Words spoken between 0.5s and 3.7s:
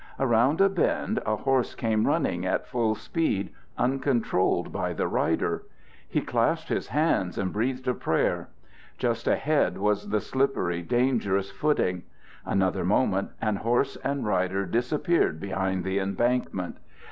a bend a horse came running at full speed,